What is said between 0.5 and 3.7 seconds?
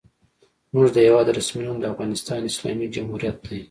زموږ د هېواد رسمي نوم افغانستان اسلامي جمهوریت دی.